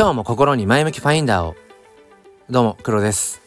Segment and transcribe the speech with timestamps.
[0.00, 1.56] 今日も心に前向きファインダーを。
[2.48, 3.42] どうも黒です。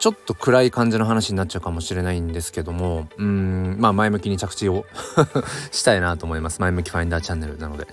[0.00, 4.84] ちょっと暗い感じの話になっちゃうかもしれないんですけどもうんまあ前向きに着地を
[5.70, 6.60] したいなと思います。
[6.60, 7.86] 前向きファインダーチャンネルなので。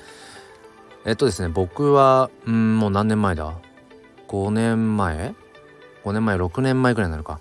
[1.05, 3.53] えっとですね僕はうんもう何年前だ
[4.27, 5.35] ？5年前
[6.03, 7.39] ？5年前？6年前ぐらいになるか。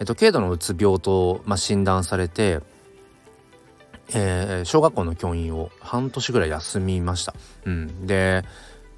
[0.00, 2.60] えっと軽度のうつ病と、まあ、診断されて
[4.14, 7.34] えー、小学校の教員を半年ぐらい休みました。
[7.64, 8.44] うん、で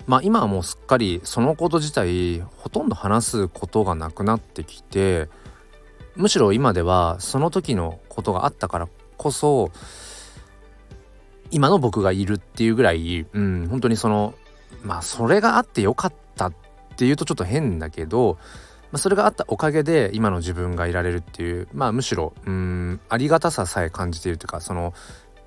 [0.07, 5.29] まあ今はもうすっかりそのこと自体ほとんど話すことがなくなってきて
[6.17, 9.71] むしろ今ではその時のことがあったからこそ
[11.51, 14.35] 今の僕がいるっていうぐらい、うん、本当にその
[14.83, 16.55] まあそれがあってよかったっ
[16.97, 18.39] ていうとちょっと変だけど
[18.95, 24.95] まあ、それがあったおかげで今の自分がいられるっていうまあむしろうんありがたささえ感じているというかその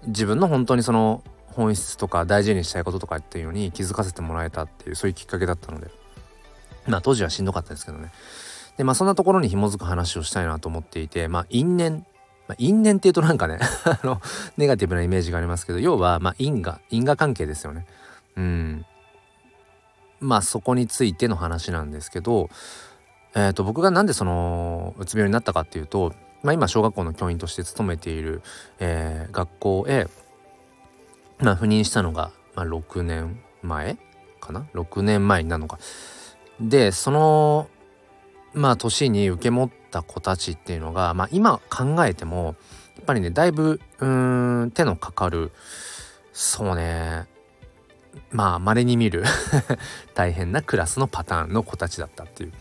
[0.05, 1.23] 自分の本当にその
[1.57, 5.89] 本質とか大事にしたいこととかっていうのに気づかせてもらえたっていうそういうきっかけだったので。
[6.87, 8.11] まあ当時はしんどかったですけどね。
[8.77, 12.05] でまあそんなところに紐づく話をしたいなと思っていてまあ因縁。
[12.47, 14.21] まあ、因縁っていうとなんかね あの
[14.55, 16.79] ネガティブなイメージがありますけど要はまあ因果。
[16.89, 17.85] 因果関係ですよね。
[18.37, 18.85] うん。
[20.21, 22.49] まあそこについての話なんですけど
[23.35, 28.41] えーと、僕がなんでそのうつ病になったかっていうと、まあ、今小学校の教員として勤めている、
[28.79, 30.07] えー、学校へ、
[31.39, 33.97] まあ、赴任したのが、まあ、6年前
[34.39, 35.79] かな？6年前なのか。
[36.59, 37.69] でその
[38.53, 42.55] まあ年に受け持った子たちっていうのが、まあ、今考えても
[42.95, 45.51] やっぱりねだいぶうん手のかかる
[46.33, 47.27] そうね
[48.31, 49.23] まあ稀に見る
[50.15, 52.53] 大変なクラスのパターンの子たちだったっていう。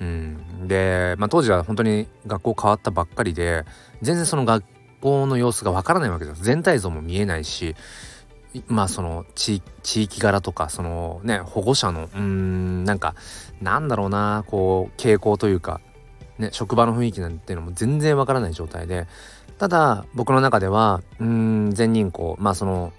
[0.00, 3.64] うん、で、まあ、当時は本当に学校変わったばっかりで
[4.02, 4.64] 全然その学
[5.04, 6.42] 校の様子がわからないわけです。
[6.42, 7.76] 全体像も見えないし
[8.68, 13.14] まあその地域柄とかそのね保護者のうんなんか
[13.60, 15.80] なんだろうなこう傾向というか、
[16.38, 19.06] ね、職場の雰囲気なんていうのも全然わからない状態で
[19.58, 22.92] ただ僕の中ではうん全人口まあその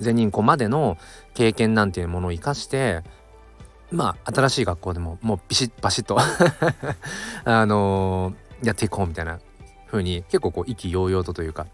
[0.00, 0.96] 全人口までの
[1.34, 3.02] 経験なんていうものを生かして
[3.90, 6.16] まあ新しい学校でももうビシッバシッと
[7.44, 9.40] あのー、やっていこうみたいな
[9.92, 11.66] 風に結構こう意気揚々とというか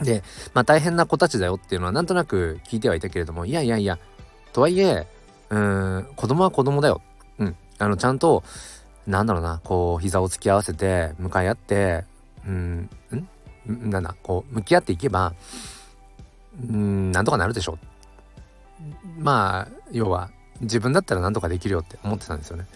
[0.00, 0.22] で
[0.54, 3.98] まあ大変な子たちだよっていうのはなんとなく聞いてはいたけれどもいやいやいや
[4.52, 5.06] とはいえ
[5.50, 7.02] うん子供は子供だよ。
[7.38, 8.42] うん、あのちゃんと
[9.06, 12.04] なんだろうなこう膝を突き合わせて向かい合って
[12.46, 12.88] うん
[13.66, 15.34] なんだこう向き合っていけば
[16.68, 17.78] うんなんとかなるでしょう。
[19.18, 20.30] まあ要は
[20.60, 22.66] 自分だったら何とかできるよって思ってたんですよね。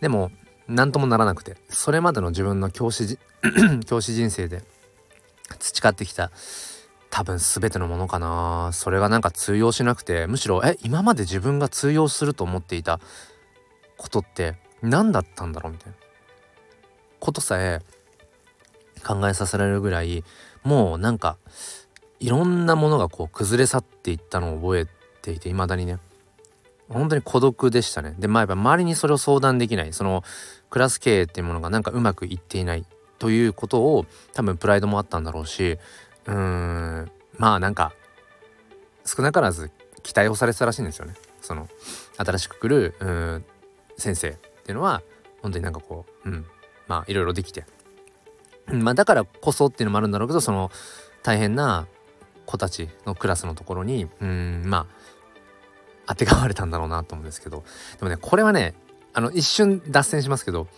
[0.00, 0.30] でも
[0.68, 3.18] 何ともならなくてそれまでの自分の教師
[3.86, 4.62] 教師人生で
[5.58, 6.30] 培ってきた
[7.10, 8.70] 多分全てのものかな。
[8.72, 13.00] それがなんか通用しなくてむしろえ今まで自分が通用すると思っていた
[13.96, 15.72] ことって何だったんだろう？
[15.72, 15.96] みたいな。
[17.20, 17.80] ことさえ
[19.04, 20.24] 考えさせられるぐらい
[20.62, 21.38] もうなんか
[22.20, 24.86] いろんなものがこう崩れ去っていったのを覚え
[25.22, 25.98] ていて未だにね。
[26.88, 28.14] 本当に孤独でしたね。
[28.18, 30.22] で、まあやっぱ周りにそれを相談できない、その
[30.70, 32.84] クラス経営っていうものがなんかうまくいっていない
[33.18, 35.78] ということを多分プライドもあったんだろうし、
[36.26, 37.92] うーん、まあなんか
[39.04, 39.70] 少なからず
[40.02, 41.14] 期待をされてたらしいんですよね。
[41.40, 41.68] その
[42.16, 43.44] 新しく来るうん
[43.96, 45.02] 先生っていうのは
[45.42, 46.46] 本当になんかこう、うん、
[46.88, 47.64] まあいろいろできて。
[48.68, 50.72] まあだからこそっていうのもあるんだろうけど、その
[51.22, 51.86] 大変な
[52.46, 54.86] 子たちのクラスのところに、うん、まあ
[56.06, 57.64] あてがわれたんだろうなと思うんですけど
[57.98, 58.74] でもねこれはね
[59.12, 60.68] あの一瞬脱線しますけど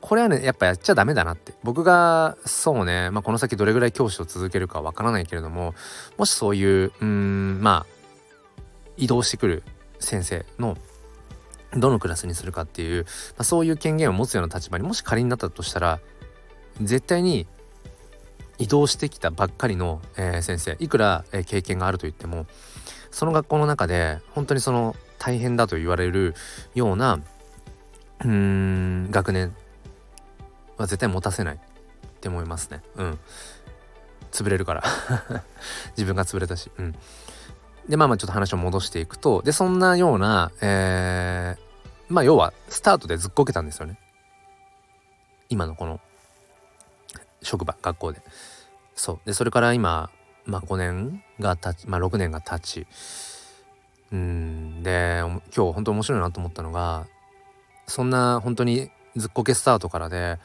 [0.00, 1.54] これはねやっぱやっちゃダメだなって。
[1.62, 5.74] 僕がそうね、まあ、この先どれぐらい教師を続けるかわからないけれども
[6.18, 7.94] もしそういううんまあ
[8.96, 9.62] 移動してくる
[9.98, 10.76] 先生の
[11.72, 16.00] どのクラスにするかっていう、まあ、そういう権限を持つような立場にもし仮になったとしたら
[16.80, 17.46] 絶対に
[18.58, 22.46] 移動してきたばっかりの、えー、先生いくら、えー、経験があると言っても
[23.14, 26.34] その学校の中で本当にその大変だと言われる
[26.74, 27.20] ような
[28.20, 29.54] うーん学年
[30.76, 31.54] は絶対持たせない。
[31.54, 31.58] っ
[32.24, 32.80] て思いますね。
[32.96, 33.18] うん。
[34.32, 34.82] 潰れるから。
[35.94, 36.70] 自分が潰れたし。
[36.78, 36.94] うん。
[37.88, 41.60] でまあまあちょっと話を戻していくとでそんなようなえー、
[42.08, 43.98] まあ要はスタートでずっこけたんですよね。
[45.50, 46.00] 今のこの
[47.42, 48.22] 職場学校で。
[48.96, 49.20] そう。
[49.26, 50.10] でそれから今
[50.46, 52.86] まあ5年が経ちまあ6年が経ち。
[54.12, 57.06] うんで今日本当面白いなと思ったのが
[57.86, 60.38] そんな本当にずっこけスタートからで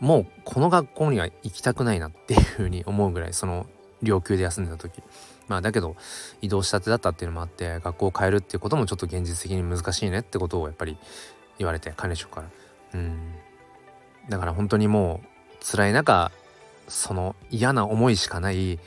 [0.00, 3.66] もうこの学校には行きたくないなっていうふうに思うぐらいその
[4.02, 5.02] 両級で休んでた時。
[5.48, 5.96] まあだけど
[6.42, 10.98] 移動したてだったっていうのもあって学校を変えるっていうこともちょっと現実的に難しいねってことをやっぱり
[11.58, 12.48] 言われて管理職から。
[12.94, 13.34] うん。
[14.28, 16.32] だから本当にもう辛い中
[16.88, 18.78] その嫌な思いしかない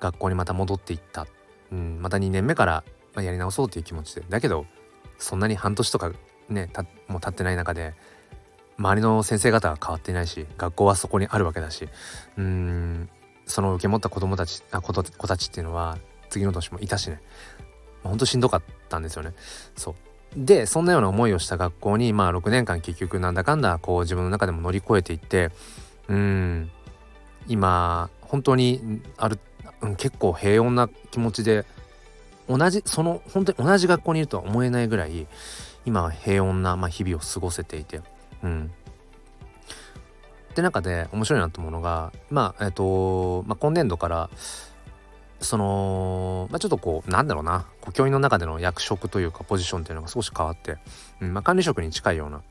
[0.00, 1.26] 学校にまた戻っていった、
[1.70, 2.84] うん、また2年目から
[3.16, 4.22] やり直そうっていう気持ちで。
[4.28, 4.66] だけど
[5.18, 6.12] そんなに半年とか
[6.48, 6.70] ね
[7.06, 7.94] もう経ってない中で
[8.78, 11.88] 周りの先生方は変わっていないし学校はそこにあるわけだし
[12.38, 13.10] うん
[13.46, 15.98] その受け持った子供たちあ子子たちっていうのは
[16.30, 17.20] 次の年もいたしね。
[18.02, 19.34] ほんとしんどかったんですよね。
[19.76, 19.94] そう。
[20.36, 25.50] でそんなような思いをした学校にまあ6年間結局なんだかんだこう自分の中でも乗り越えていって
[26.08, 26.70] うん
[27.48, 29.40] 今本当にある、
[29.82, 31.64] うん、結構平穏な気持ちで
[32.48, 35.26] 同じその本当に同じ学校にいるとは思えないぐらい
[35.86, 38.00] 今は平穏な、まあ、日々を過ごせていて
[38.42, 38.70] うん。
[40.50, 44.30] って中で面白いなと思うのがまあえっ、と、まあ、今年度から
[45.40, 50.78] その、まあ、ちょっとこうなんだろうな教員の中での役職というかポジションっていうのが少し変わって、
[51.20, 52.42] うんまあ、管理職に近いような、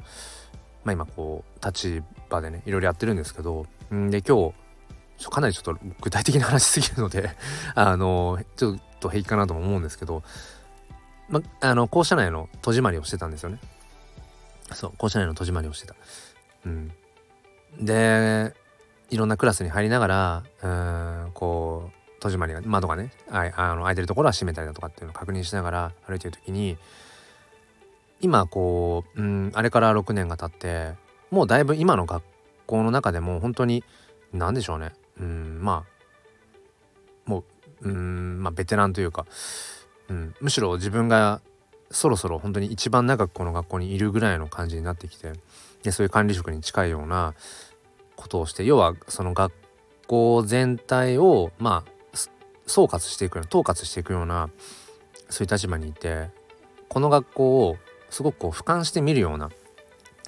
[0.85, 4.53] まあ、今こう立場でねいろいろやってるんですけど、うん、で今日
[5.29, 7.31] かなりちょっと具体的な話すぎるので
[7.75, 10.23] あのちょっと平気かなとも思うんですけど、
[11.27, 13.59] ま、あの校舎内の戸締まりをしてたんですよね。
[14.73, 15.95] そう校舎内の戸締まりをしてた。
[16.65, 16.91] うん、
[17.81, 18.53] で
[19.09, 26.77] いろんなクラスに入りながらうんこう戸締まりが窓がねああの開いてるところは閉めたりだとかっていうのを確認しながら歩いてる時に
[28.21, 30.97] 今こう、うん、あれから6年が経って
[31.31, 32.23] もうだいぶ今の学
[32.65, 33.83] 校の中でも本当に
[34.33, 37.43] 何でしょうねうんまあも
[37.81, 39.25] ううんまあベテランというか、
[40.09, 41.41] うん、むしろ自分が
[41.91, 45.33] そろそろ本当に一番長くこの学校にいるぐらいの感じになってきて
[45.83, 47.33] でそういう管理職に近いような
[48.15, 49.53] ことをして要はその学
[50.07, 51.91] 校全体をまあ
[52.67, 54.49] 総括していくような統括していくような
[55.29, 56.29] そういう立場にいて
[56.87, 57.77] この学校を
[58.09, 59.49] すごくこう俯瞰して見るような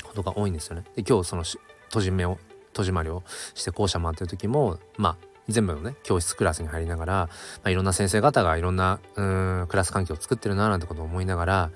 [0.04, 0.84] ことが多いんですよね。
[0.96, 2.38] で今日その閉じ目を
[2.74, 3.24] 戸締まりを
[3.54, 7.30] して校舎回ってる時もまあ全部のね教室クラスに入りながら、ま
[7.66, 11.72] あ、いろんな先生方がいろんなうんクラス環境を作ってるななんてことを思いながら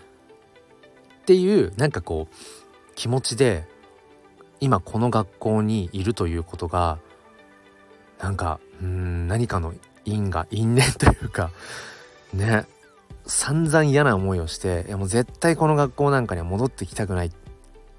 [1.22, 2.36] っていうなんかこう
[2.96, 3.68] 気持ちで
[4.60, 7.00] 今この学校にいるということが
[8.20, 9.74] なんかうん何かの
[10.06, 11.52] 因果因縁というか
[12.34, 12.66] ね
[13.26, 17.32] 散々嫌な思いをしていやもう絶対この学校なんかには戻ってきたくない。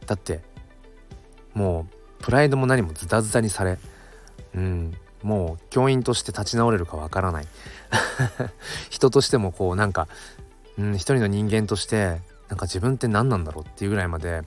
[0.07, 0.41] だって
[1.53, 1.96] もう
[2.27, 3.79] プライドも何もズタズタにされ
[4.53, 4.93] うん
[5.23, 7.47] もう教員として立ち直れるかわからない。
[8.91, 10.09] 人としてもこうなんか、
[10.77, 14.43] うん、一人の人間としてなんか自分って何なんだろうっていうぐらいまで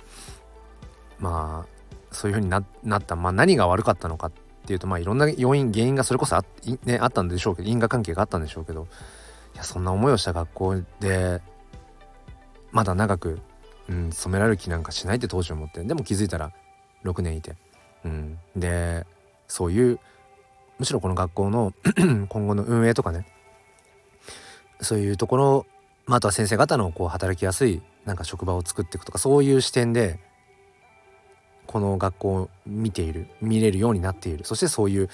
[1.20, 4.32] まあそういう風にななった、まあ、何が悪かったのかっ
[4.66, 6.44] ていうとまあいろんな要因原因がそれこそあ,、
[6.84, 8.88] ね、あったんでしょうけど因果関係があったんでしょうけど
[9.56, 11.42] いやそんな思いをした学校で
[12.72, 13.40] まだ長く、
[13.88, 16.52] うん、染められる気なんかしないって当時思ってでも気づいたら
[17.06, 17.56] 6年いて、
[18.06, 19.06] うん、で
[19.48, 20.00] そういう
[20.78, 21.74] むしろこの学校の
[22.30, 23.26] 今後の運営とかね
[24.82, 25.66] そういうところ、
[26.06, 30.20] まあ、あとは先生方のこう働きやすいなんか職場を作っていくとかそういう視点で
[31.68, 34.44] この学校を見ている見れるようになっている。
[34.44, 35.10] そしてそういう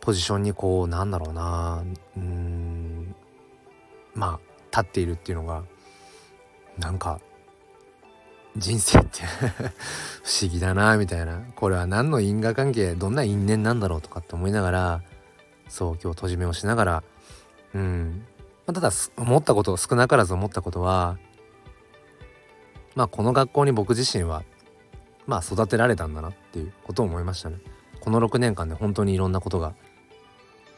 [0.00, 1.82] ポジションにこうなんだろうな
[2.16, 3.14] うん
[4.14, 5.62] まあ立っているっていうのが
[6.78, 7.20] なんか
[8.56, 9.22] 人生って
[10.22, 15.02] 不思議だなみたいなこれは何の因果関係どんな因縁なんだろうとかって思いながら
[15.68, 17.02] そう今日閉じ目をしながら
[17.74, 18.26] うん
[18.66, 21.18] まあ、ただ思ったこと少なからず思ったことは
[22.94, 24.42] まあこの学校に僕自身は
[25.26, 27.58] まあ育てられたんだなっていうことを思いましたね。
[28.00, 29.74] この6年間で本当にいろんなことが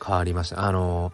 [0.04, 0.66] 変わりました。
[0.66, 1.12] あの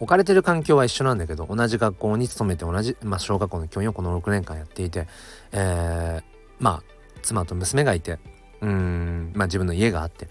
[0.00, 5.06] 置かれてる環境は一緒なんだけど同じ学校に勤めて同じ、まあ、小学校の教員をこの6年間やっていて、
[5.52, 6.22] えー、
[6.58, 6.82] まあ
[7.22, 8.18] 妻と娘がいて
[8.62, 10.28] うんまあ自分の家があって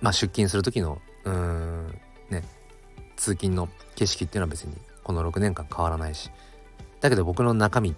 [0.00, 2.42] まあ出勤する時のうんね
[3.16, 6.30] 通勤の景色っていうのは別にこの6年間変わらないし
[7.00, 7.94] だけど僕の中身っ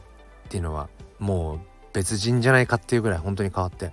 [0.50, 1.60] ていうのはもう
[1.94, 3.86] 別人じゃないかっていうぐらい本当に変わって、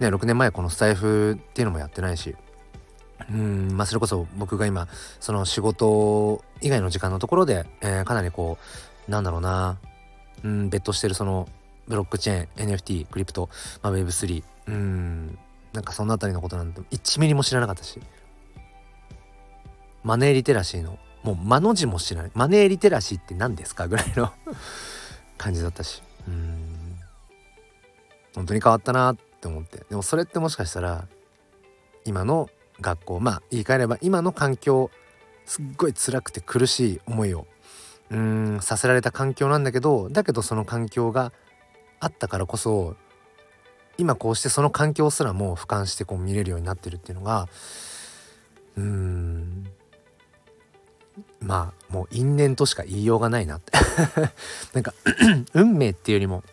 [0.00, 2.36] ね、6年前このスタイフっていうのもやってないし
[3.30, 4.88] うんまあそれこそ僕が今
[5.20, 8.58] その仕事以外の時間のところで、えー、かなりこ
[9.08, 9.78] うなんだろうな
[10.42, 11.48] うんベットしてるその
[11.88, 13.48] ブロックチェーン NFT クリプト、
[13.82, 15.38] まあ、Web3 うん
[15.72, 18.00] なんかその辺りのことなんて1ミリも知らなかったし
[20.02, 22.30] マネーリテラシーのもう間の字も知らない。
[22.34, 23.88] マネーリテラシーって何ですか？
[23.88, 24.32] ぐらいの
[25.36, 26.96] 感じだったしうん。
[28.34, 29.84] 本当に変わったなって思って。
[29.90, 31.06] でもそれってもしかしたら
[32.06, 32.48] 今の
[32.80, 34.90] 学校まあ言い換えれば今の環境
[35.46, 37.46] すっごい辛くて苦しい思いを
[38.10, 41.32] うんさせられた環境なんだけどだけどその環境が
[42.00, 42.96] あったからこそ
[43.98, 47.48] 今こうしてその環境すらもう俯瞰してこう見れるようになってるっていうのが
[48.76, 49.66] うん
[51.40, 53.72] まあもう因縁としか言いようがないなって。
[54.72, 54.94] なんか
[55.54, 56.44] 運命っていうよりも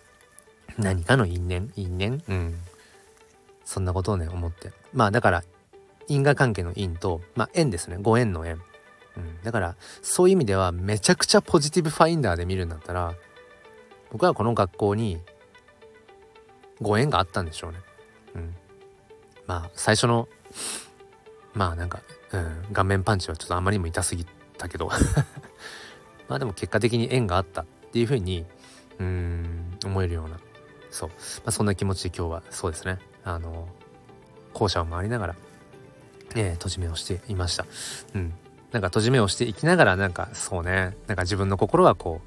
[0.78, 1.72] 何かの因縁？
[1.76, 2.24] 因縁？
[2.28, 2.60] うん。
[3.66, 4.72] そんなことをね思って。
[4.94, 5.44] まあだから
[6.08, 7.98] 因果関係の因とまあ縁ですね。
[8.00, 8.62] ご縁の縁、
[9.18, 13.16] うん、だからそういう意味ではめちゃくちゃポジティブファインダーで見るんだったら
[14.12, 15.22] 僕はこの学校に
[16.82, 17.80] ご縁があったんでしょうね。
[18.36, 18.56] うん、
[19.46, 20.28] まあ最初の
[21.54, 24.26] まあなんか、うん、顔面パンチはちょっとあまりにも痛すぎ
[24.58, 24.90] たけど。
[26.28, 28.46] まあでも結果的に縁があったっていうふうに
[29.00, 30.40] うん思えるような。
[30.90, 31.16] そう、ま
[31.48, 33.00] あ、そんな気持ちで今日はそうですね。
[33.24, 33.68] あの
[34.54, 35.36] 校舎を回りながら、
[36.36, 37.66] えー、閉じ目をしていました。
[38.16, 38.34] うん
[38.72, 42.22] なんか閉じ目をしていきながらなんかそうねなんか自分の心はこ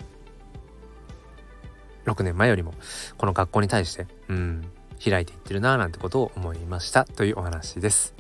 [2.07, 2.73] う6年前よりも
[3.19, 4.65] この学校に対してうん
[5.03, 8.15] 開いていってるななんてことを思いましたというお話です。